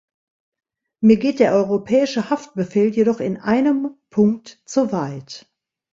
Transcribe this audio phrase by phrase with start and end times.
[1.01, 5.45] Mir geht der Europäische Haftbefehl jedoch in einem Punkt zu weit.